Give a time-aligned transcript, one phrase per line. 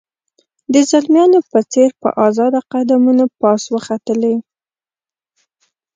[0.73, 4.35] د زلمیانو په څېر په آزاده قدمونو پاس وختلې.